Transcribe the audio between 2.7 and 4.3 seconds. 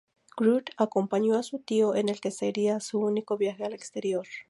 su único viaje al exterior.